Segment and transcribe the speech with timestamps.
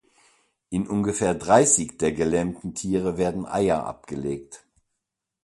[0.71, 4.63] In ungefähr dreißig der gelähmten Tiere werden Eier abgelegt.